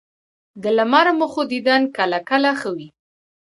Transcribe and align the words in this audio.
د 0.61 0.63
لمر 0.77 1.07
مخو 1.19 1.41
دیدن 1.51 1.81
کله 1.97 2.19
کله 2.29 2.51
ښه 2.59 2.69
وي 2.75 2.87